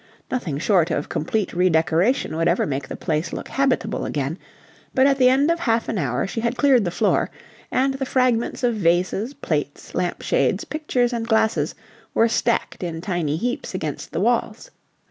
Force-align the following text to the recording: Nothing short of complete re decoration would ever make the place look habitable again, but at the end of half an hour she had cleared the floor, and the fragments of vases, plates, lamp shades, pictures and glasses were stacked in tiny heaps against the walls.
Nothing 0.31 0.57
short 0.57 0.89
of 0.89 1.09
complete 1.09 1.53
re 1.53 1.69
decoration 1.69 2.35
would 2.35 2.47
ever 2.47 2.65
make 2.65 2.87
the 2.87 2.95
place 2.95 3.31
look 3.31 3.49
habitable 3.49 4.03
again, 4.03 4.39
but 4.95 5.05
at 5.05 5.19
the 5.19 5.29
end 5.29 5.51
of 5.51 5.59
half 5.59 5.87
an 5.89 5.99
hour 5.99 6.25
she 6.25 6.41
had 6.41 6.57
cleared 6.57 6.85
the 6.85 6.89
floor, 6.89 7.29
and 7.69 7.93
the 7.93 8.05
fragments 8.07 8.63
of 8.63 8.73
vases, 8.73 9.35
plates, 9.35 9.93
lamp 9.93 10.23
shades, 10.23 10.65
pictures 10.65 11.13
and 11.13 11.27
glasses 11.27 11.75
were 12.15 12.27
stacked 12.27 12.81
in 12.81 12.99
tiny 12.99 13.37
heaps 13.37 13.75
against 13.75 14.11
the 14.11 14.19
walls. 14.21 14.71